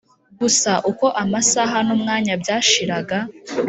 gusa 0.39 0.71
uko 0.91 1.05
amasaha 1.23 1.77
numwanya 1.87 2.33
byashiraga 2.41 3.17